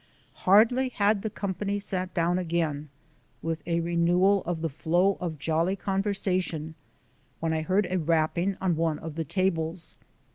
Hardly 0.49 0.89
had 0.89 1.21
the 1.21 1.29
company 1.29 1.77
sat 1.77 2.11
down 2.15 2.39
again, 2.39 2.89
with 3.43 3.61
a 3.67 3.81
renewal 3.81 4.41
of 4.47 4.61
the 4.63 4.67
flow 4.69 5.15
of 5.21 5.37
jolly 5.37 5.75
conversation 5.75 6.73
When 7.39 7.53
I 7.53 7.61
heard 7.61 7.85
a 7.87 7.99
rapping 7.99 8.57
on 8.59 8.75
one 8.75 8.97
of 8.97 9.13
the 9.13 9.23
tables. 9.25 9.97